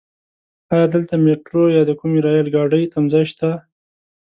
ايا 0.73 0.85
دلته 0.93 1.13
ميټرو 1.25 1.63
يا 1.75 1.81
د 1.89 1.91
کومې 1.99 2.19
رايل 2.25 2.47
ګاډی 2.55 2.83
تمځای 2.93 3.23
شته؟ 3.31 3.49